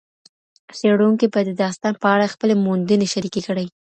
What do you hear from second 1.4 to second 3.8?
د داستان په اړه خپلې موندنې شریکي کړي.